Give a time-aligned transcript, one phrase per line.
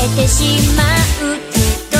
[0.00, 0.44] えてし
[0.76, 1.58] まうけ
[1.90, 1.98] ど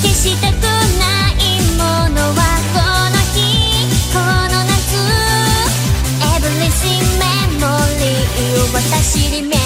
[0.00, 1.40] 消したくない
[1.76, 1.80] も
[2.14, 2.40] のは
[2.72, 2.80] こ
[3.12, 3.36] の日。
[4.12, 4.96] この夏
[6.36, 8.16] Everything memory
[8.60, 9.61] を私に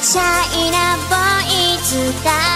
[0.00, 0.22] シャ
[0.56, 1.14] イなボ
[1.46, 2.51] イズだ